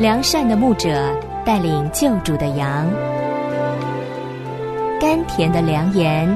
[0.00, 1.14] 良善的牧者
[1.44, 2.88] 带领救主的羊，
[4.98, 6.26] 甘甜的良言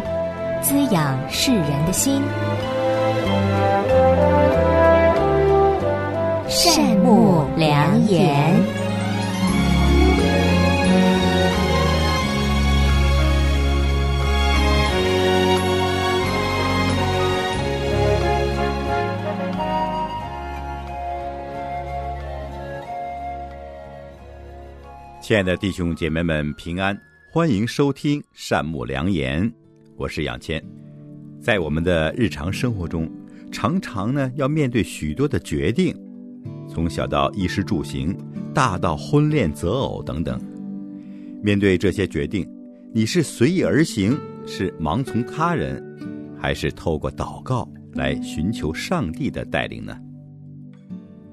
[0.60, 2.22] 滋养世人的心。
[6.46, 8.83] 善牧良言。
[25.24, 26.94] 亲爱的弟兄姐妹们，平安！
[27.32, 29.50] 欢迎收听善牧良言，
[29.96, 30.62] 我是杨谦。
[31.40, 33.10] 在我们的日常生活中，
[33.50, 35.96] 常常呢要面对许多的决定，
[36.68, 38.14] 从小到衣食住行，
[38.52, 40.38] 大到婚恋择偶等等。
[41.42, 42.46] 面对这些决定，
[42.92, 44.14] 你是随意而行，
[44.44, 45.82] 是盲从他人，
[46.38, 49.98] 还是透过祷告来寻求上帝的带领呢？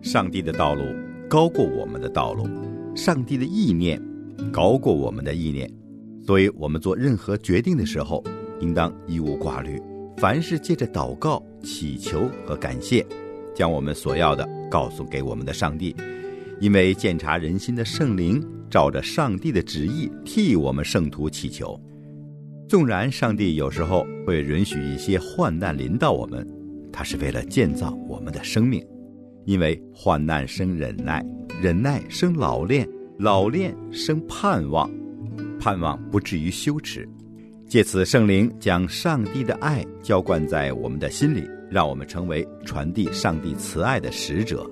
[0.01, 0.81] 上帝的道路
[1.29, 2.47] 高过我们的道路。
[2.95, 4.01] 上帝的意念
[4.51, 5.71] 高过我们的意念，
[6.25, 8.23] 所以我们做任何决定的时候，
[8.59, 9.81] 应当一无挂虑，
[10.17, 13.05] 凡事借着祷告、祈求和感谢，
[13.55, 15.95] 将我们所要的告诉给我们的上帝，
[16.59, 21.79] 因为鉴察人心的圣灵照着上帝的旨意替我们圣徒祈求。
[22.67, 26.45] 纵然上帝有时候会允许一些患难临到我们，
[26.91, 28.85] 他是为了建造我们的生命，
[29.45, 31.25] 因为患难生忍耐。
[31.61, 32.87] 忍耐生老练，
[33.19, 34.89] 老练生盼望，
[35.59, 37.07] 盼望不至于羞耻。
[37.67, 44.69] 借此圣灵将上帝的爱浇灌在我们的心里，让我们成为传递上帝慈爱的使者。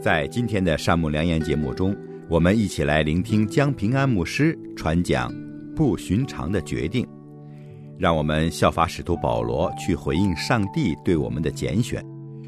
[0.00, 1.96] 在今天的善牧良言节目中，
[2.28, 5.32] 我们一起来聆听江平安牧师传讲
[5.76, 7.06] 不寻常的决定，
[7.96, 12.04] 让我们效法使徒保罗去回应上帝对我们的拣选，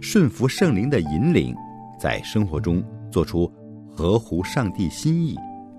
[0.06, 1.56] 顺服圣灵的引领，
[1.98, 2.84] 在生活中。
[3.10, 3.50] 做出
[3.90, 5.34] 合乎上帝心意、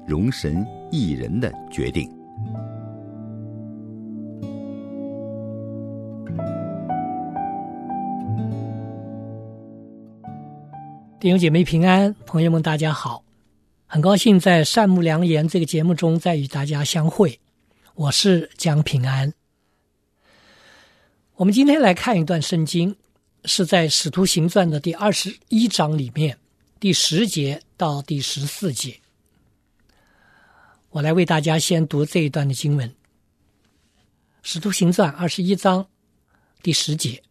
[0.08, 2.10] 容神益人的决定。
[11.20, 13.24] 弟兄姐妹平安，朋友们大家好，
[13.86, 17.40] 很高兴在善牧良言这个节目中再与大家相会。
[17.94, 19.32] 我是江平安。
[21.36, 22.96] 我们今天来看一段圣经，
[23.46, 26.38] 是在《使徒行传》的第二十一章里面。
[26.78, 29.00] 第十节到第十四节，
[30.90, 32.88] 我来为大家先读这一段的经文，
[34.44, 35.88] 《使徒行传》二十一章
[36.62, 37.24] 第十节。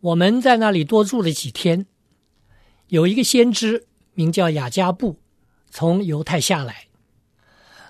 [0.00, 1.86] 我们在那里多住了几天，
[2.88, 5.18] 有一个先知名叫雅加布，
[5.70, 6.86] 从犹太下来，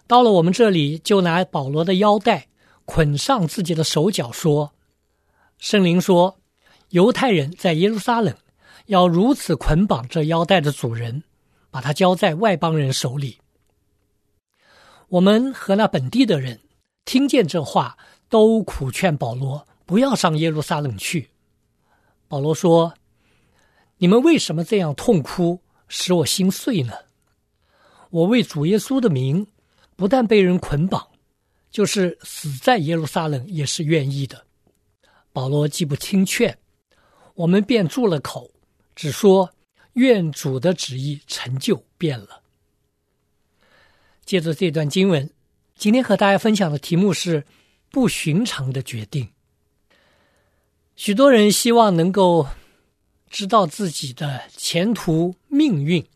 [0.06, 2.48] 到了我们这里，就拿保罗的腰带
[2.84, 4.72] 捆上自己的手脚，说
[5.59, 6.41] ：“圣灵说，
[6.94, 8.34] 犹太人在耶路撒冷。”
[8.87, 11.22] 要如此捆绑这腰带的主人，
[11.71, 13.38] 把他交在外邦人手里。
[15.09, 16.60] 我们和那本地的人
[17.06, 17.97] 听见这话，
[18.28, 21.31] 都苦劝保罗不要上耶路撒冷去。
[22.28, 22.93] 保罗说
[23.97, 26.93] ：“你们为什么这样痛哭，使我心碎呢？
[28.10, 29.47] 我为主耶稣的名，
[29.97, 31.09] 不但被人捆绑，
[31.71, 34.44] 就是死在耶路撒冷也是愿意的。”
[35.33, 36.59] 保罗既不听劝，
[37.34, 38.50] 我们便住了口。
[38.97, 39.53] 只说
[39.95, 42.43] 愿主的旨意成就变了。
[44.25, 45.28] 借着这段经文，
[45.75, 47.45] 今天和大家分享的题目是
[47.91, 49.28] 不寻常的决定。
[50.95, 52.47] 许多人希望能够
[53.28, 56.06] 知道自己的前途命运，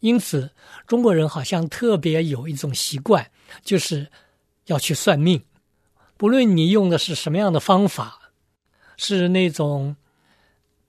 [0.00, 0.50] 因此
[0.88, 3.30] 中国人好像特别有一种习惯，
[3.62, 4.10] 就是
[4.64, 5.40] 要去算命。
[6.16, 8.32] 不论你用的是什么样的方法，
[8.96, 9.94] 是那种。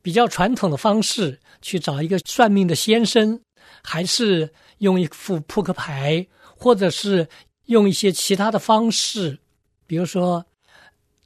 [0.07, 3.41] 比较传统的方式去找一个算命的先生，
[3.83, 6.25] 还是用一副扑克牌，
[6.55, 7.27] 或者是
[7.65, 9.37] 用一些其他的方式，
[9.85, 10.45] 比如说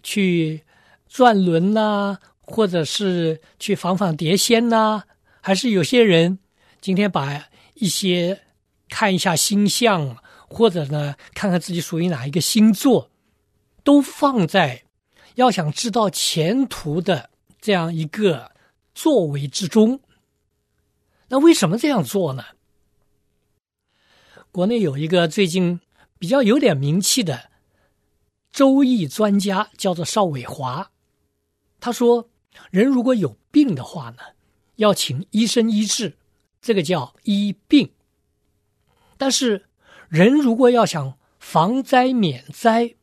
[0.02, 0.64] 去
[1.08, 5.04] 转轮呐，或者是去访访碟仙呐，
[5.42, 6.40] 还是有些人
[6.82, 8.42] 今天把一些
[8.90, 10.18] 看一下星象，
[10.48, 13.12] 或者呢看看自己属于哪一个星座，
[13.84, 14.82] 都放在
[15.36, 17.30] 要想知道前途的
[17.62, 18.50] 这样一个。
[18.94, 20.00] 作为之中，
[21.30, 22.44] 那为什么这样做呢？
[24.52, 25.80] 国内有一个最近
[26.20, 27.50] 比较有点名气的
[28.52, 30.92] 周易专家，叫做邵伟华。
[31.80, 32.30] 他说，
[32.70, 34.18] 人如果有病的话呢，
[34.76, 36.18] 要请医生医治，
[36.62, 37.92] 这个叫医病。
[39.18, 39.68] 但是，
[40.10, 42.96] 人如果要想防灾免灾，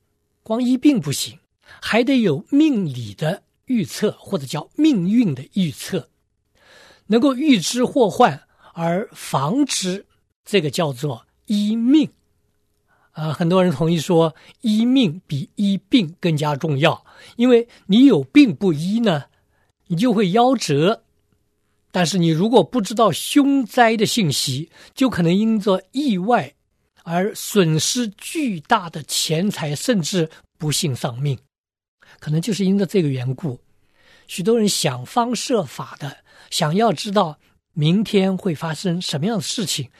[0.42, 1.38] 光医病不行，
[1.80, 3.42] 还得有命理的。
[3.68, 6.08] 预测或者叫命运的预测，
[7.06, 8.42] 能够预知祸患
[8.74, 10.04] 而防之，
[10.44, 12.10] 这个叫做医命。
[13.12, 17.04] 啊，很多人同意说，医命比医病更加重要，
[17.36, 19.24] 因为你有病不医呢，
[19.88, 21.02] 你就会夭折；
[21.90, 26.54] 但是你如果不知道凶灾的信息，就可能因着意外
[27.02, 31.36] 而损失巨大的钱财，甚至不幸丧命。
[32.18, 33.60] 可能就是因为这个缘故，
[34.26, 36.18] 许多人想方设法的
[36.50, 37.38] 想要知道
[37.72, 39.90] 明天会发生什么样的事情。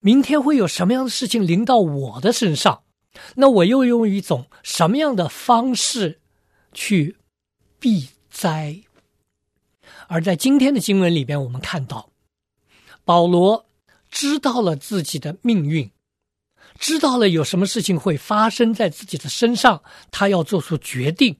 [0.00, 2.82] 明天会有什么样的事情临到我的身上？
[3.34, 6.20] 那我又用一种什么样的方式
[6.72, 7.16] 去
[7.80, 8.80] 避灾？
[10.06, 12.10] 而在今天的经文里边，我们看到
[13.04, 13.66] 保罗
[14.08, 15.90] 知道了自己的命运，
[16.78, 19.82] 知道了有什么事情会发生在自己的身上，
[20.12, 21.36] 他要做出决定，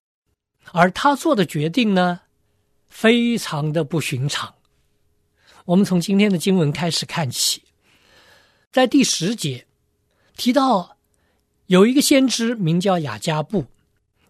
[0.73, 2.21] 而他做的决定呢，
[2.89, 4.55] 非常的不寻常。
[5.65, 7.63] 我们从今天的经文开始看起。
[8.71, 9.67] 在第十节
[10.37, 10.97] 提到，
[11.67, 13.65] 有一个先知名叫雅加布，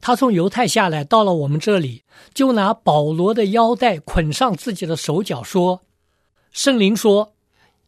[0.00, 5.82] 他从犹太下来，到了我们这里，就拿保罗的腰带捆上自己的手脚，说
[6.50, 7.34] ：“圣灵说，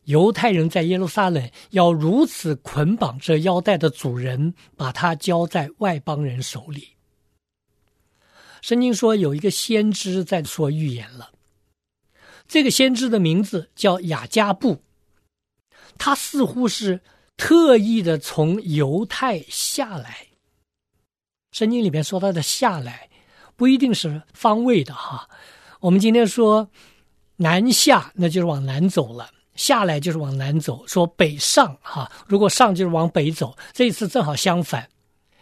[0.04, 6.90] 犹太人在耶路撒冷要如此捆绑这腰带的主人，把他交在外邦人手里。”
[8.62, 11.30] 圣经说有一个先知在说预言了，
[12.46, 14.82] 这个先知的名字叫雅加布。
[15.98, 17.00] 他似乎是
[17.36, 20.28] 特意的从犹太下来。
[21.52, 23.10] 圣经里面说他的下来，
[23.56, 25.28] 不一定是方位的哈。
[25.80, 26.70] 我们今天说
[27.36, 30.86] 南下，那就是往南走了；下来就是往南走。
[30.86, 33.56] 说北上哈，如果上就是往北走。
[33.72, 34.88] 这一次正好相反，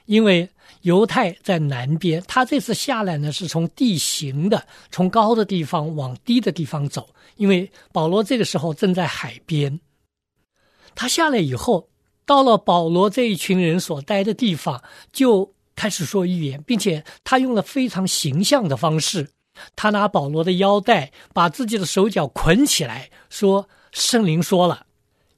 [0.07, 0.49] 因为
[0.83, 7.09] 犹太在南边，他这次下来呢是从地形的从高的地方往低的地方走。
[7.37, 9.81] 因为保罗这个时候正在海边。
[10.95, 11.89] 他下来以后，
[12.27, 14.83] 到了保罗这一群人所待的地方，
[15.13, 19.31] 就开始说预言，并且他用了非常形象的方式。
[19.77, 24.87] 他拿保罗的腰带，把自己的手脚捆起来，说：“圣灵说了，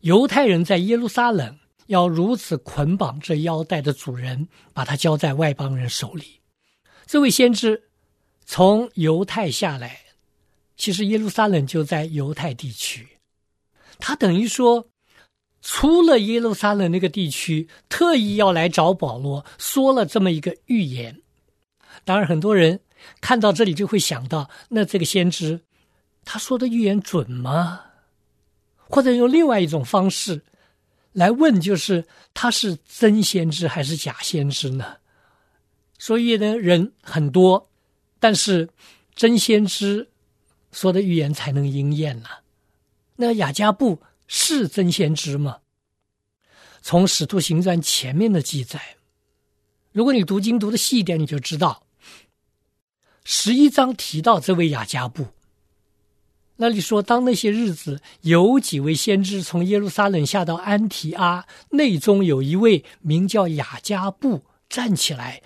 [0.00, 1.58] 犹太人在耶路撒冷
[1.90, 6.40] 要如此捆绑这腰带的主人，把它交在外邦人手里。”
[7.06, 7.90] 这位先知
[8.46, 10.00] 从犹太下来，
[10.76, 13.18] 其实耶路撒冷就在犹太地区，
[13.98, 14.86] 他等于说。
[15.62, 21.20] 出了耶路撒冷那个地区，特意要来找保罗，说了这么一个预言。
[22.02, 22.80] 当然，很多人
[23.20, 25.60] 看到这里就会想到：那这个先知
[26.24, 27.82] 他说的预言准吗？
[28.88, 30.42] 或者用另外一种方式
[31.12, 34.98] 来问，就是他是真先知还是假先知呢？
[35.98, 37.70] 所以呢，人很多，
[38.18, 38.68] 但是
[39.14, 40.08] 真先知
[40.72, 42.28] 说的预言才能应验呢。
[43.16, 44.02] 那雅加布。
[44.32, 45.58] 是真先知吗？
[46.82, 48.80] 从《使徒行传》前面的记载，
[49.90, 51.84] 如果你读经读的细一点，你就知道，
[53.24, 55.26] 十一章提到这位雅加布。
[56.62, 65.40] 那里说，当那些日子，有几位先知从耶路撒冷下到安提阿，内中有一位名叫雅加布站起来，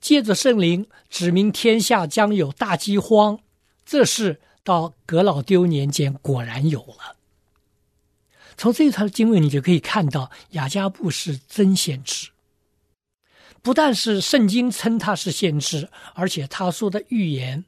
[0.00, 3.38] 借着圣灵指明天下将有大饥荒。
[3.86, 7.14] 这事到格老丢年间果然有了。
[8.56, 12.28] 从这一条经文，你就可以看到雅加布是真先知。
[13.62, 17.64] 不但是圣经称他是先知，而且他说的预言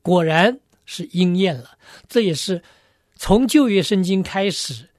[0.00, 1.78] 果然是应验了。
[2.08, 2.62] 这也是
[3.16, 4.90] 从旧约圣经开始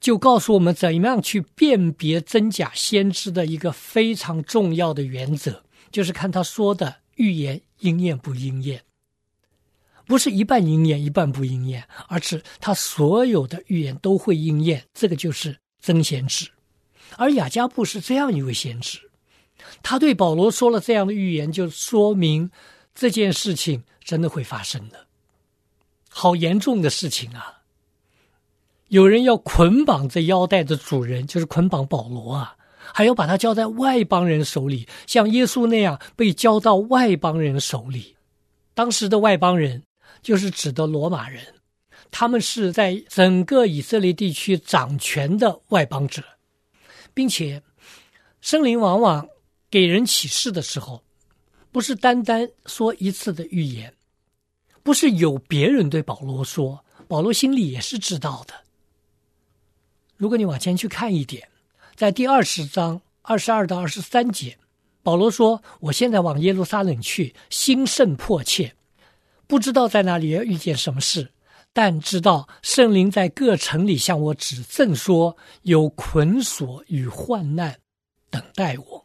[0.00, 8.82] 就告诉我们怎么样去辨别真假先知的一个非常重要的原则，就是看他说的预言应验不应验。
[10.04, 16.50] 不是一半应验一半不应验，而是他所有的预言都会应验，这个就是真先知。
[17.16, 18.98] 而雅加布是这样一位先知，
[19.82, 22.50] 他对保罗说了这样的预言，就说明
[22.94, 25.06] 这件事情真的会发生的。
[26.08, 27.62] 好严重的事情啊！
[28.88, 32.56] 有人要捆绑这腰带的主人，就是捆绑保罗啊，
[32.92, 38.16] 还要把他交在外邦人手里，像耶稣那样被交到外邦人手里。
[38.74, 39.82] 当时的外邦人。
[40.20, 41.42] 就是指的罗马人，
[42.12, 46.22] 他们是在整个以色列地区掌权的外邦者，
[47.12, 47.60] 并且
[48.40, 49.26] 圣灵往往
[49.68, 51.02] 给人启示的时候，
[51.72, 53.92] 不是单单说一次的预言，
[54.82, 58.54] 不是有别人对保罗说，保罗心里也是知道的。
[60.16, 61.48] 如果你往前去看一点，
[61.96, 64.58] 在第二十章二十二到二十三节，
[65.02, 68.76] 保罗说：“我现在往耶路撒冷去，心甚迫切。”
[69.48, 71.32] 不知道在哪里要遇见什么事，
[71.72, 77.80] 但知道圣灵在各城里向我指证说，有捆锁与患难
[78.30, 79.01] 等待我。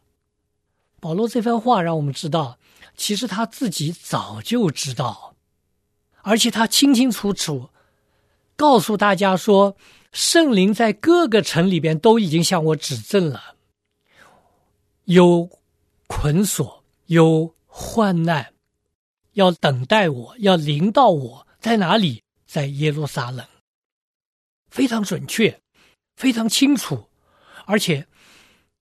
[1.00, 2.58] 保罗这番话让我们知道，
[2.96, 5.34] 其实他自己早就知道，
[6.22, 7.70] 而且他清清楚楚
[8.56, 9.76] 告诉大家说，
[10.12, 13.54] 圣灵在各个城里边都已经向我指证了，
[15.04, 15.48] 有
[16.06, 18.52] 捆锁，有患难，
[19.34, 22.22] 要等待我，要临到我，在哪里？
[22.46, 23.46] 在耶路撒冷，
[24.70, 25.60] 非常准确，
[26.16, 27.10] 非常清楚，
[27.66, 28.08] 而且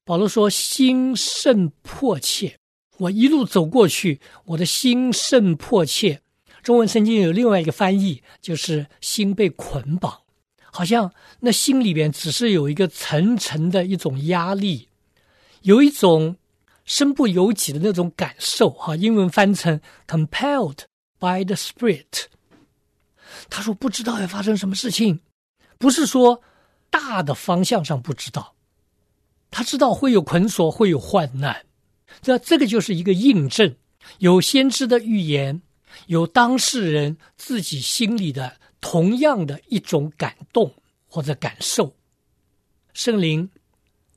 [0.08, 2.58] 保罗说心甚迫切。
[2.98, 6.22] 我一路走过去，我的心甚迫切。
[6.64, 10.22] 中文圣经有另外一个翻译，就是心被捆绑，
[10.72, 14.88] 好像那心里边只是有一个层层的一种压力，
[15.64, 16.38] 有一种
[16.86, 18.70] 身不由己的那种感受。
[18.70, 20.80] 哈，英文翻成 compelled
[21.20, 22.28] by the spirit。
[23.50, 25.20] 他说：“不知道要发生什么事情，
[25.78, 26.42] 不是说
[26.90, 28.56] 大的方向上不知道，
[29.50, 31.66] 他知道会有捆锁，会有患难。
[32.22, 33.76] 这这个就是一个印证，
[34.20, 35.62] 有先知的预言，
[36.08, 40.74] 有当事人自己心里的同样的一种感动
[41.08, 41.96] 或者感受。
[42.94, 43.50] 圣灵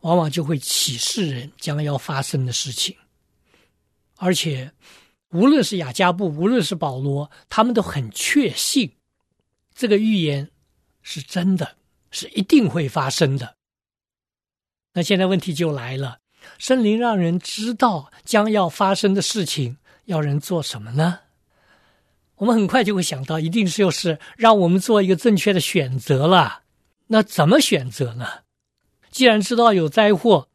[0.01, 2.97] 往往就会启示人将要发生的事情，
[4.17, 4.73] 而且
[5.31, 8.91] 无论是雅加布，无论是保罗，他们都很确信。”
[9.75, 10.51] 这个预言
[11.03, 11.77] 是真的，
[12.11, 13.57] 是一定会发生的。
[14.95, 16.19] 那现在问题就来了：
[16.59, 21.21] 圣灵让人知道将要发生的事情，要人做什么呢？
[22.37, 26.63] 我们很快就会想到，一定是又是让我们做一个正确的选择了。
[27.09, 28.27] 那怎么选择呢？
[29.11, 30.49] 既然知道有灾祸，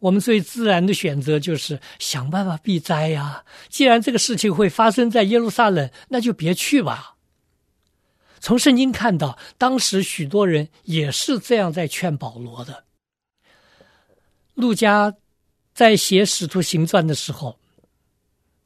[0.00, 3.44] 我们最自然的选择就是想办法避灾呀。
[3.68, 7.14] 既然这个事情会发生在耶路撒冷，那就别去吧。
[8.40, 12.84] 从圣经看到，当时许多人也是这样在劝保罗的。
[14.58, 15.14] 陆家
[15.72, 17.60] 在写《使徒行传》的时候，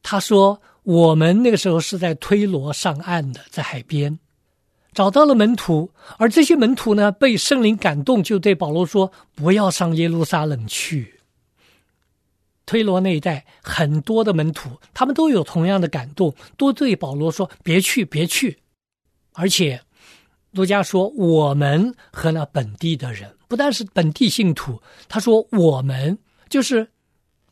[0.02, 4.18] 他说：“我们那个时候是在推罗上岸的，在海边
[4.94, 11.20] 找到了门徒，而这些门徒呢，被圣灵感动，就对保罗说：‘不要上耶路撒冷去。’
[12.64, 18.61] 推罗那一带很多的门徒，他们都有同样的感动，都对保罗说：‘别去，别去。’
[19.37, 19.82] 而且，
[20.52, 24.80] 陆家说我们和那本地的人不但是本地信徒，
[25.11, 26.18] 他说我们
[26.49, 26.88] 就是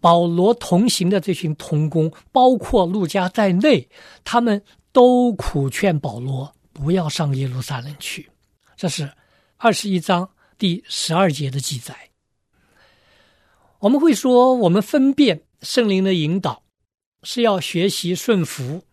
[0.00, 3.87] 保罗同行的这群童工，包括陆家在内，
[4.25, 8.30] 他们都苦劝保罗不要上耶路撒冷去。
[8.78, 9.12] 这是
[9.59, 11.95] 二十一章第十二节的记载。
[13.80, 16.62] 我们会说，我们分辨圣灵的引导，
[17.25, 18.85] 是要学习顺服，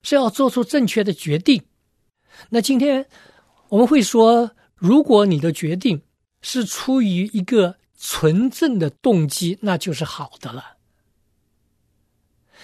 [0.00, 1.62] 是要做出正确的决定。
[2.48, 3.04] 那今天
[3.68, 6.00] 我们会说，如果你的决定
[6.42, 10.76] 是出于一个纯正的动机，那就是好的了。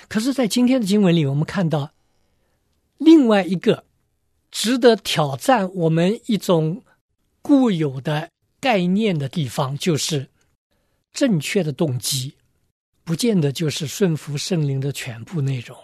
[0.09, 1.93] 可是，在今天的经文里，我们看到
[2.99, 3.85] 另外一个
[4.51, 6.83] 值得挑战我们一种
[7.43, 8.31] 固有的
[8.61, 10.31] 概念的地方，就是
[11.13, 12.35] 正确的动机，
[13.05, 15.77] 不见得就是顺服圣灵的全部内容。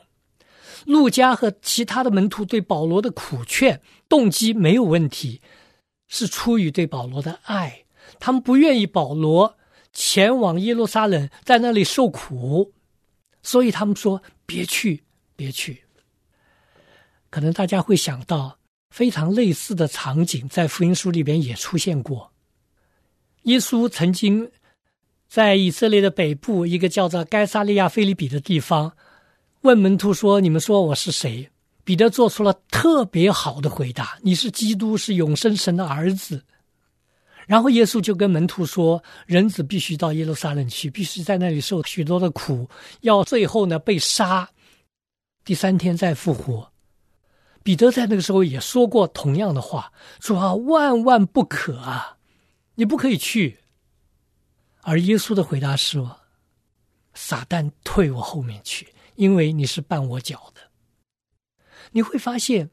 [0.86, 5.40] 陆家和其他的门徒对保罗的苦劝动机没有问题，
[6.08, 7.81] 是出于对保罗的爱。
[8.18, 9.56] 他们不愿意保罗
[9.92, 12.72] 前往耶路撒冷，在那里受苦，
[13.42, 15.02] 所以他们说：“别去，
[15.36, 15.82] 别去。”
[17.30, 18.58] 可能大家会想到
[18.90, 22.32] 非常类似的场景，在福音书里边也出现过。
[23.42, 24.50] 耶稣曾经
[25.28, 28.92] 在以色列的北部一个叫做该萨利亚菲利比的地方。
[29.62, 31.48] 问门徒说：“你们说我是谁？”
[31.84, 36.44] 彼得做出了特别好的回答：“你是基督，是永生神的儿子。”
[37.46, 42.68] 然后耶稣就跟门徒说：“人子必须到耶路撒冷去，必须在那里受许多的苦，
[43.00, 44.48] 要最后呢被杀，
[45.44, 46.72] 第三天再复活。”
[47.62, 52.16] 彼得在那个时候也说过同样的话：“说啊，万万不可啊，
[52.74, 53.58] 你不可以去。”
[54.82, 56.04] 而耶稣的回答是
[57.14, 60.60] ：“撒旦退我后面去。”因为你是绊我脚的，
[61.92, 62.70] 你会发现，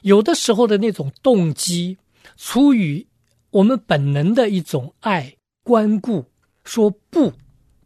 [0.00, 1.98] 有的时候的那种动机，
[2.38, 3.06] 出于
[3.52, 6.24] 我们本能的一种爱、关顾，
[6.64, 7.30] 说不，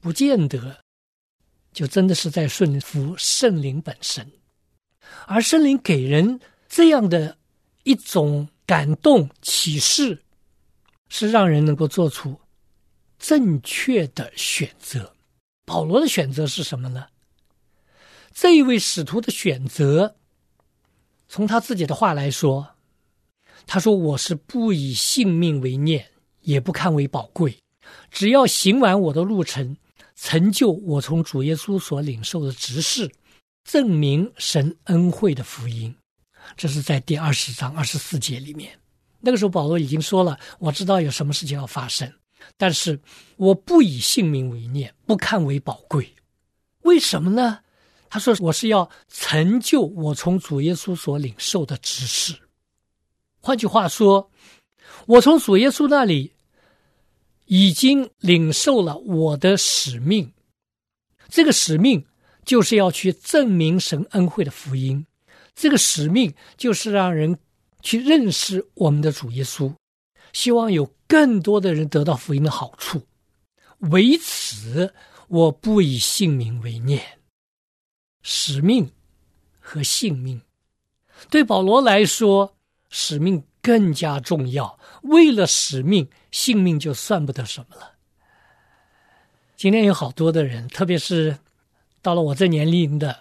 [0.01, 0.79] 不见得，
[1.73, 4.31] 就真的是在顺服圣灵本身。
[5.27, 7.37] 而圣灵给人这样的
[7.83, 10.23] 一种感动启示，
[11.09, 12.39] 是让人能够做出
[13.19, 15.13] 正确的选择。
[15.65, 17.09] 保罗的选择是什么呢？
[18.33, 20.15] 这一位使徒的选择，
[21.27, 22.76] 从他自己的话来说，
[23.67, 26.07] 他说：“我是不以性命为念，
[26.43, 27.59] 也不看为宝贵，
[28.11, 29.77] 只要行完我的路程，
[30.15, 33.11] 成就我从主耶稣所领受的职事，
[33.65, 35.95] 证明神恩惠的福音。”
[36.57, 38.79] 这是在第二十章二十四节里面。
[39.19, 42.11] 那个时候，保罗已经说了：“我知道有什么事情要发生，
[42.57, 43.01] 但是
[43.37, 46.09] 我不以性命为念，不看为宝贵。
[46.83, 47.59] 为什么呢？”
[48.09, 52.33] 他说：“我是要成就我从主耶稣所领受的知识。
[53.47, 54.29] 换句话说，
[55.07, 56.33] 我从主耶稣那里
[57.45, 60.33] 已经领受了我的使命。
[61.29, 62.05] 这个使命
[62.45, 65.07] 就是要去证明神恩惠的福音。
[65.55, 67.39] 这个使命就是让人
[67.83, 69.73] 去认识我们的主耶稣，
[70.33, 73.01] 希望有更多的人得到福音的好处。
[73.79, 74.93] 为此，
[75.29, 77.01] 我不以性命为念。”
[78.25, 78.91] 使命
[79.61, 80.43] 和性命，
[81.31, 82.56] 对保罗来说，
[82.99, 84.79] 使命更加重要。
[85.03, 87.93] 为了使命，性命就算不得什么了。
[89.55, 91.37] 今天有好多的人，特别是
[92.01, 93.15] 到了我这年龄的，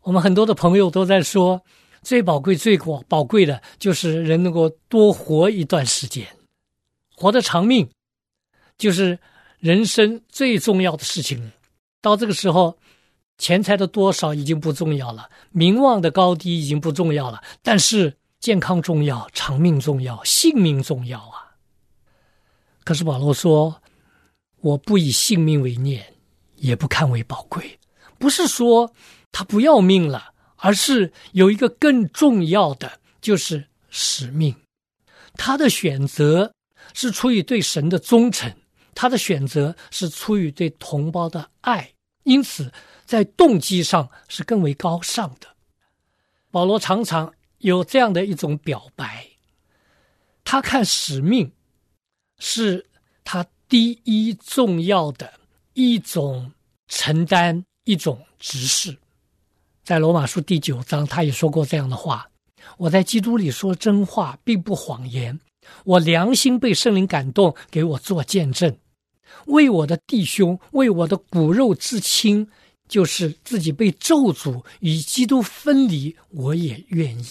[0.00, 1.62] 我们很多的朋友都在说，
[2.00, 6.26] 最宝贵、最宝宝贵的就是人能够多活一段时间，
[7.14, 7.86] 活得长命，
[8.78, 9.18] 就是
[9.58, 11.52] 人生最重要的事情。
[12.00, 12.78] 到这个时候。
[13.40, 21.56] 钱财的多少已经不重要了，名望的高低已经不重要了，但是健康重要，长命重要，性命重要啊！
[22.84, 23.82] 可是保罗说
[24.62, 26.14] ：“我不以性命为念，
[26.56, 27.78] 也不看为宝贵。”
[28.18, 28.92] 不是说
[29.30, 34.54] 他不要命了，而是有一个更重要的，就是使命。
[35.34, 36.52] 他的选择
[36.94, 38.52] 是出于对神的忠诚，
[38.94, 41.92] 他的选择是出于对同胞的爱，
[42.24, 42.72] 因此。
[43.08, 45.46] 在动机上是更为高尚的。
[46.50, 49.26] 保罗常常有这样的一种表白，
[50.44, 51.52] 他看使命
[52.38, 52.86] 是
[53.24, 55.32] 他第一重要的
[55.74, 56.52] 一种
[56.86, 58.96] 承担，一种执事。
[59.82, 62.30] 在罗马书第九章，他也说过这样的话
[62.78, 65.38] ：“我在基督里说真话，并不谎言。
[65.84, 68.78] 我良心被圣灵感动，给我做见证，
[69.46, 72.48] 为我的弟兄，为我的骨肉至亲。”
[72.88, 77.24] 就是自己被咒诅与基督分离，我也愿意。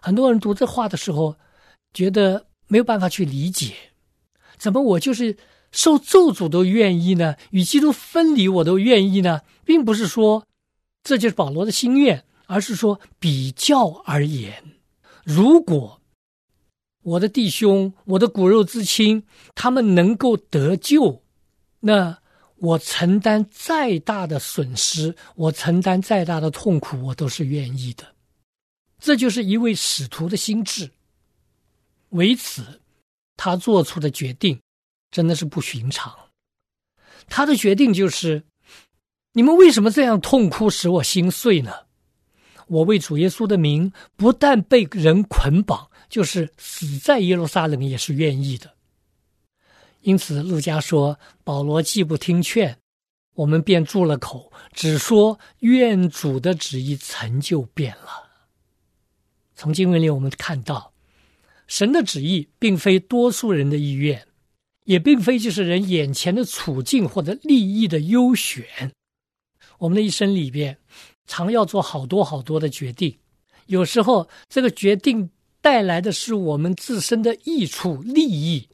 [0.00, 1.36] 很多人读这话的时候，
[1.94, 3.74] 觉得没有办法去理解，
[4.58, 5.36] 怎么我就是
[5.70, 7.36] 受咒诅都愿意呢？
[7.50, 9.42] 与基督分离我都愿意呢？
[9.64, 10.44] 并不是说
[11.02, 14.64] 这就是保罗的心愿，而是说比较而言，
[15.24, 16.00] 如果
[17.02, 21.22] 我的弟兄、我的骨肉之亲他们能够得救，
[21.80, 22.18] 那。
[22.60, 28.04] 我承担再大的损失，我承担再大的痛苦，我都是愿意的。
[28.98, 30.90] 这就是一位使徒的心智。
[32.10, 32.80] 为此，
[33.36, 34.60] 他做出的决定
[35.10, 36.12] 真的是不寻常。
[37.28, 38.42] 他的决定就是：
[39.34, 41.72] 你们为什么这样痛哭，使我心碎呢？
[42.66, 48.74] 我为主耶稣的名，不但被人捆绑，就是死在耶路撒冷也是愿意的。
[50.02, 52.78] 因此，陆家说：“保罗既不听劝，
[53.34, 58.28] 我们便住了口，只说愿主的旨意成就变了。”
[59.54, 60.92] 从经文里我们看到，
[61.66, 64.26] 神的旨意并非多数人的意愿，
[64.84, 68.92] 也并非就是人眼前的处境或者利益的优选。
[69.78, 70.78] 我们的一生里边，
[71.26, 73.18] 常要做好多好多的决定，
[73.66, 75.28] 有时候这个决定
[75.60, 78.68] 带来的是我们自身的益处、利益。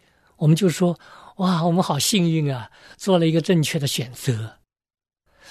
[0.45, 1.01] 我们就说
[1.41, 4.59] ：“哇，我们好幸运啊，做了一个正确的选择。”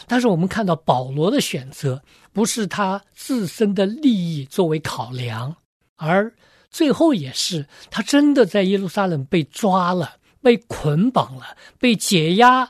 [0.06, 5.56] 但是我们看到保罗的选择不是他自身的利益作为考量，
[5.96, 6.32] 而
[6.70, 12.70] 最后也是他真的在耶路撒冷被抓了、被捆绑了、被解压，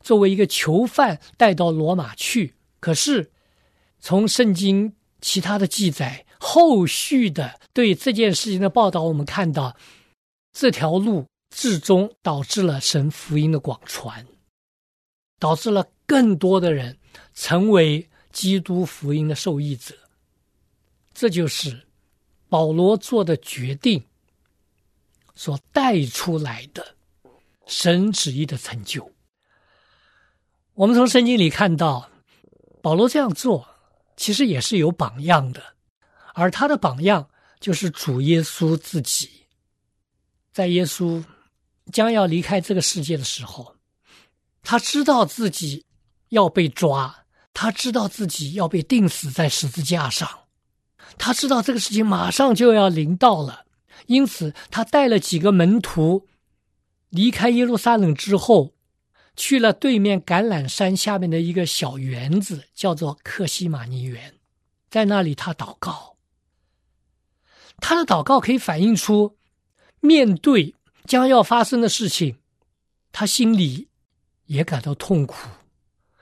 [0.00, 2.54] 作为一个囚犯带到罗马去。
[2.80, 3.30] 可是
[3.98, 4.92] 从圣经
[5.22, 9.74] 其他的记载、后续的对这件事情的报道，我们看到
[10.52, 11.24] 这条路。
[11.50, 14.26] 至终导致了神福音的广传，
[15.38, 16.98] 导致了更多的人
[17.34, 19.94] 成为基督福音的受益者。
[21.14, 21.86] 这就是
[22.48, 24.04] 保罗做的决定
[25.34, 26.94] 所带出来的
[27.66, 29.10] 神旨意的成就。
[30.74, 32.10] 我们从圣经里看到，
[32.82, 33.66] 保罗这样做
[34.16, 35.62] 其实也是有榜样的，
[36.34, 37.30] 而他的榜样
[37.60, 39.46] 就是主耶稣自己，
[40.52, 41.24] 在耶稣。
[41.92, 43.76] 将要离开这个世界的时候，
[44.62, 45.84] 他知道自己
[46.30, 50.28] 要被抓，他知道自己要被钉死在十字架上，
[51.16, 53.64] 他知道这个事情马上就要临到了，
[54.06, 56.26] 因此他带了几个门徒
[57.10, 58.74] 离开耶路撒冷之后，
[59.36, 64.34] 去了对面橄榄山下面的一个小园子，叫做克西马尼园，
[64.90, 66.16] 在那里他祷告。
[67.78, 69.36] 他的祷告可以反映出，
[70.00, 70.74] 面对
[71.06, 72.38] 将要发生的事情，
[73.12, 73.88] 他心里
[74.46, 75.48] 也感到痛苦，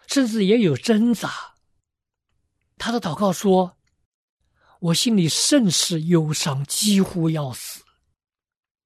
[0.06, 1.54] 甚至也有挣扎。
[2.78, 3.76] 他的祷告说。
[4.80, 7.82] 我心里甚是忧伤，几乎要死，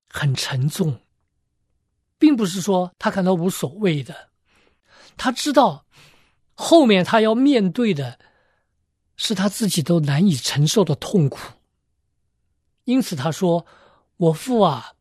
[0.09, 1.01] 很沉重，
[2.19, 4.31] 并不是说他感到无所谓的，
[5.17, 5.87] 他知道
[6.55, 8.21] 后面他要面对的
[9.17, 11.41] 是他自己都难以承受的痛苦，
[12.85, 13.67] 因此他说
[14.19, 14.93] ：“我父啊，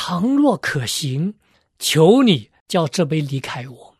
[0.00, 1.34] 倘若可行，
[1.80, 3.96] 求你叫这杯离开我。”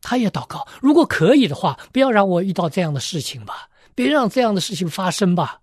[0.00, 5.60] 他也祷告，如果可以的话，不要让我遇到这样的事情吧，别让这样的事情发生吧。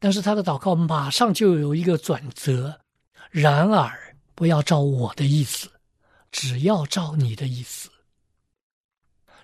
[0.00, 2.80] 但是他的祷告马上就有一个转折，
[3.30, 5.70] 然而不要照我的意思，
[6.32, 7.88] 只要照你的意思。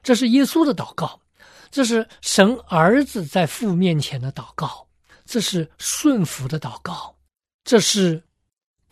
[0.03, 1.21] 这是耶稣的祷告，
[1.71, 3.25] 这是神儿子。
[3.25, 4.89] 在父面前的祷告，
[5.25, 7.15] 这是顺服的祷告，
[7.65, 8.23] 这是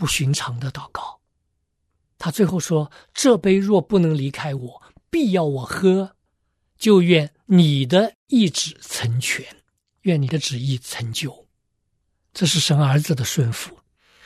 [0.01, 1.21] 不寻常的祷告。
[2.17, 6.17] 他最后说：“这杯若不能离开我，必要我喝，
[6.79, 9.45] 就愿你的意志成全，
[10.03, 11.47] 愿你的旨意成就。”
[12.33, 13.79] 这是神儿子的顺服，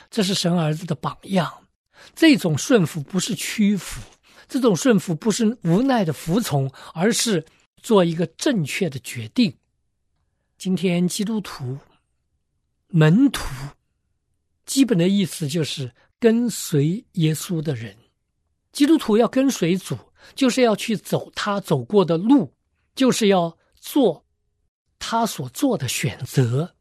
[0.09, 1.67] 这是神儿子的榜样。
[2.15, 3.99] 这种顺服不是屈服，
[4.47, 7.45] 这种顺服不是无奈的服从，而是
[7.81, 9.57] 做一个正确的决定。
[10.57, 11.79] 今天基督徒
[12.87, 13.43] 门徒，
[14.65, 17.95] 基本的意思就是跟随耶稣的人。
[18.71, 19.97] 基督徒要跟随主，
[20.35, 22.53] 就是要去走他走过的路，
[22.93, 24.25] 就是要做
[24.99, 26.75] 他所做的选择。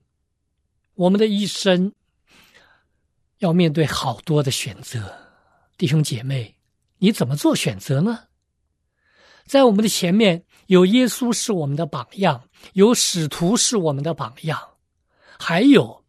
[0.95, 1.93] 我们的一生
[3.39, 5.17] 要面对好多的选择，
[5.77, 6.57] 弟兄姐妹，
[6.99, 8.25] 你怎么做选择呢？
[9.47, 14.59] 在我们的前面有耶稣是我们的榜样，有使徒是我们的榜样，
[15.39, 16.04] 还有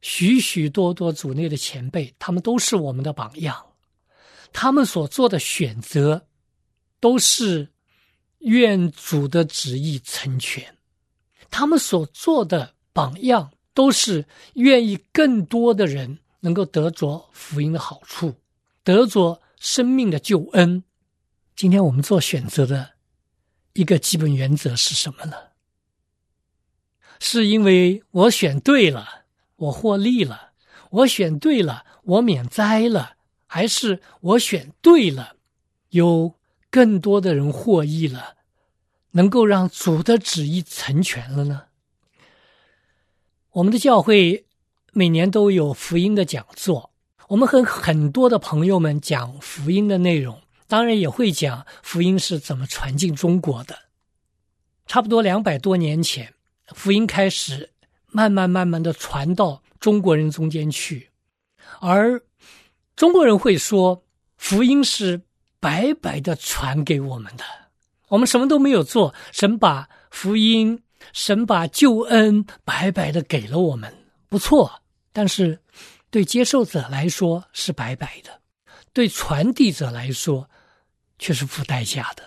[0.00, 3.66] 许许多多组内的前辈，他们都是我们的榜样。
[4.52, 6.26] 他们所做的选择
[7.00, 7.68] 都是
[8.38, 10.76] 愿主的旨意成全，
[11.50, 13.52] 他们所做的榜样。
[13.76, 18.34] 都是愿意更多的人能够得着福音的好处，
[18.82, 20.82] 得着生命的救恩。
[21.54, 22.92] 今天我们做选择的
[23.74, 25.36] 一个基本原则是什么呢？
[27.20, 29.25] 是因为我选对了，
[29.56, 30.52] 我获利了；
[30.90, 33.16] 我选对了，我免灾了；
[33.46, 35.36] 还是我选对了，
[35.90, 36.34] 有
[36.70, 38.36] 更多的人获益了，
[39.12, 41.64] 能够让主的旨意成全了呢？
[43.52, 44.44] 我们的教会
[44.92, 46.90] 每年都有福音的讲座，
[47.28, 53.78] 我们和很多的朋友们讲福音的内容，当然也会讲福音是怎么传进中国的。
[54.86, 56.34] 差不多两百多年前，
[56.74, 57.70] 福音开始
[58.16, 61.10] 慢慢慢慢的传到中国人中间去，
[61.82, 62.18] 而
[62.96, 64.02] 中国人会说，
[64.38, 65.20] 福音是
[65.60, 67.44] 白白的传给我们的，
[68.08, 70.82] 我们什么都没有做，神把福音。
[71.12, 73.94] 神把救恩白白的给了我们，
[74.28, 74.82] 不错。
[75.12, 75.60] 但是，
[76.10, 78.40] 对接受者来说是白白的，
[78.92, 80.50] 对传递者来说
[81.18, 82.24] 却是付代价的。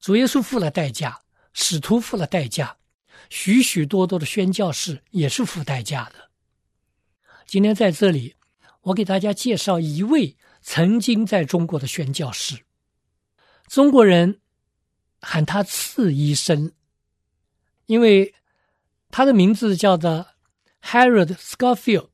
[0.00, 1.20] 主耶稣付了代价，
[1.54, 2.76] 使徒付了代价，
[3.30, 6.30] 许许多多的宣教士也是付代价的。
[7.46, 8.34] 今天在这里，
[8.82, 12.58] 我给大家介绍一位曾经在中国的宣教士，
[13.66, 14.40] 中国人
[15.20, 16.72] 喊他次医生。
[17.86, 18.34] 因为
[19.10, 20.24] 他的名字叫做
[20.80, 22.10] Harold Scofield，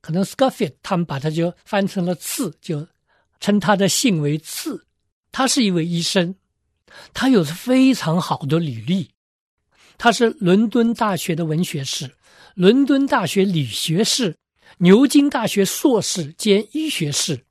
[0.00, 2.86] 可能 Scofield 他们把他就翻成了次，就
[3.40, 4.86] 称他的姓为次。
[5.32, 6.36] 他是一位医生，
[7.12, 9.10] 他有着非常好的履历。
[9.98, 12.10] 他是伦敦大学的文学士，
[12.54, 14.36] 伦敦大学理学士，
[14.78, 17.44] 牛津大学硕士兼医学士，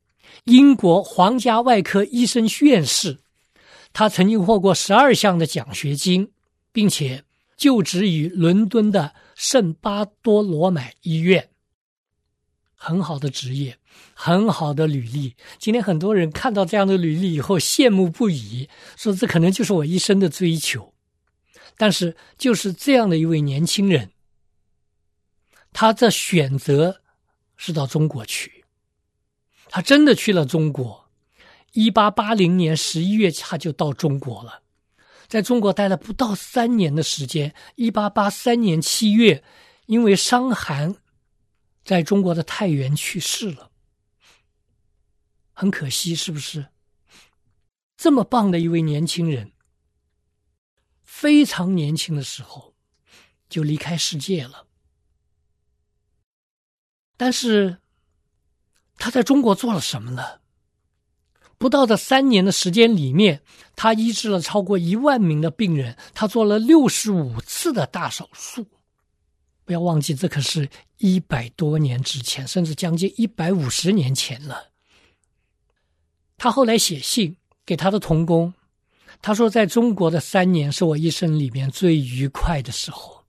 [0.46, 3.20] 英国皇家外科医生院士。
[3.94, 6.32] 他曾经获过十二项的奖学金。
[6.78, 7.24] 并且
[7.56, 11.50] 就职于伦敦的圣巴多罗买医院，
[12.76, 13.76] 很好的职业，
[14.14, 15.34] 很好的履历。
[15.58, 20.94] 今天很多人看到这样的履历以后羡慕不已，说这可能就是我一生的追求。
[21.78, 24.12] 但是就是这样的一位年轻人，
[25.72, 27.02] 他的选择
[27.56, 28.66] 是到中国去，
[29.70, 31.08] 他真的去了中国。
[31.74, 34.64] 一八八零年十一月，他就到中国了。
[35.28, 37.54] 在中国待了不到三年的时间。
[37.76, 39.44] 一八八三年七月，
[39.86, 40.96] 因为伤寒，
[41.84, 43.70] 在中国的太原去世了。
[45.54, 46.66] 很可惜，是不是？
[47.98, 49.52] 这么棒的一位年轻人，
[51.20, 52.76] 非常年轻的时候
[53.50, 54.68] 就离开世界了。
[57.18, 57.80] 但是
[58.98, 60.42] 他在中国做了什么呢？
[61.58, 63.42] 不到的三年的时间里面，
[63.76, 68.68] 他医治了超过一万名的病人，他做了六十五次的大手术。
[69.66, 74.70] 不要忘记，这可是一百多年之前，甚至将近一百五十年前了。
[76.38, 78.54] 他后来写信给他的同工，
[79.22, 83.24] 他说：“在中国的三年是我一生里面最愉快的时候，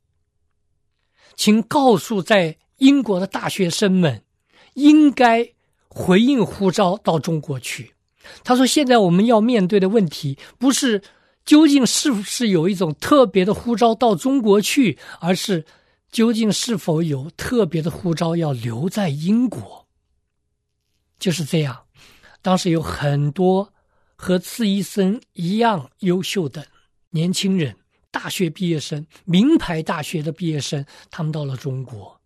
[1.35, 4.23] 请告诉在英国的大学生们，
[4.75, 5.49] 应该
[5.89, 7.95] 回应呼召到中国去。”
[8.45, 11.03] 他说：“现在我们要面对的问题，不是
[11.45, 15.65] 究竟是不是有一种特别的呼召到中国去，而是
[16.11, 19.87] 究竟是否有特别的呼召要留在英国。”
[21.19, 21.77] 就是这样。
[22.43, 23.73] 当时有很多
[24.19, 26.67] 和次医生一样优秀的
[27.11, 27.77] 年轻人，
[28.11, 32.21] 大学毕业生、名牌大学的毕业生，他们到了中国，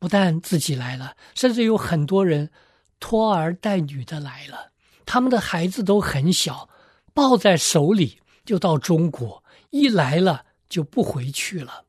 [0.00, 2.50] 不但自己来了，甚至有很多人
[2.98, 4.72] 拖儿带女的来了。
[5.06, 6.68] 他们的孩子都很小，
[7.14, 11.84] 抱在手里就到中国，一来了就不回去了。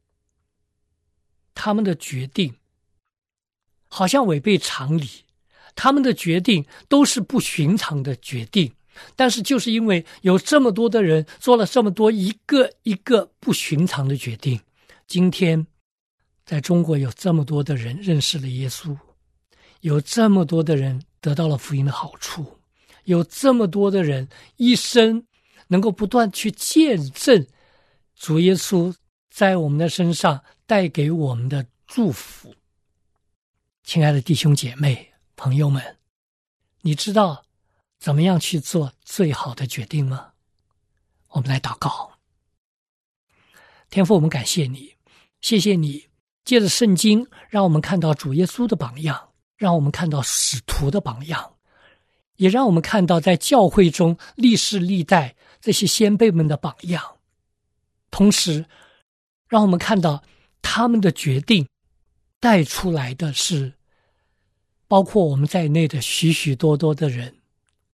[1.55, 2.55] 他们的决定
[3.89, 5.25] 好像违背常理，
[5.75, 8.71] 他们的决定都是不寻常的决定。
[9.15, 14.59] 但是就是因为有这么多的人做了这么多一个一个不寻常的决定，
[15.07, 15.65] 今天
[16.45, 18.97] 在中国有这么多的人认识了耶稣，
[19.81, 22.57] 有这么多的人得到了福音的好处。
[23.05, 25.25] 有这么多的人一生
[25.67, 27.47] 能够不断去见证
[28.15, 28.93] 主耶稣
[29.31, 32.53] 在我们的身上带给我们的祝福，
[33.83, 35.97] 亲爱的弟兄姐妹朋友们，
[36.81, 37.43] 你知道
[37.99, 40.31] 怎么样去做最好的决定吗？
[41.29, 42.17] 我们来祷告，
[43.89, 44.95] 天父，我们感谢你，
[45.41, 46.07] 谢谢你
[46.45, 51.55] 借着圣经让我们看到主耶稣的榜样，让我们看到使徒的榜样。
[52.38, 57.17] 也让我们看到，在教会中历世历代这些先辈们的榜样，
[58.09, 58.65] 同时，
[59.49, 60.23] 让我们看到
[60.62, 61.67] 他们的决定
[62.39, 63.73] 带出来的是，
[64.88, 67.38] 包括我们在内的许许多多的人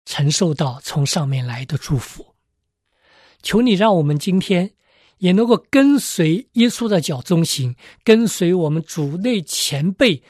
[0.05, 2.35] 承受到从上面来的祝福。
[3.41, 4.71] 求你让我们今天
[5.17, 10.21] 也能够跟随耶稣的脚中行，跟随我们主内前辈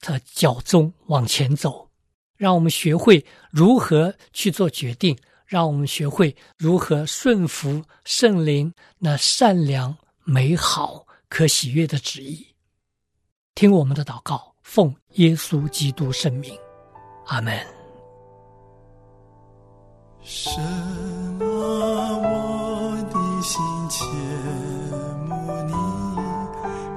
[0.00, 1.88] 的脚中往前走。
[2.36, 12.46] 让我们学会如何去做决定，让我们学会如何顺服圣灵那善良、美好、可喜悦的旨意。
[13.56, 16.56] 听我们的祷告，奉耶稣基督圣名，
[17.26, 17.77] 阿门。
[20.24, 20.60] 什
[21.38, 21.44] 么？
[21.46, 24.04] 我的心切
[25.26, 25.30] 慕
[25.66, 25.72] 你，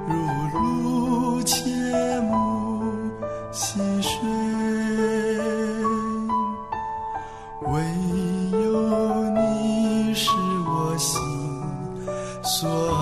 [0.08, 0.12] 如
[0.54, 1.56] 如切
[2.22, 2.32] 慕
[3.52, 4.12] 溪水。
[7.68, 7.72] 唯
[8.52, 10.30] 有你是，
[10.68, 11.12] 我心
[12.44, 13.02] 所爱